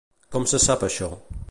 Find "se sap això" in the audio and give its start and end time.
0.53-1.11